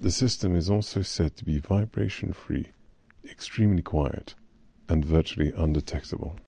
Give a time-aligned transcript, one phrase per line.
[0.00, 2.70] The system is also said to be vibration-free,
[3.24, 4.34] extremely quiet
[4.88, 6.38] and virtually undetectable.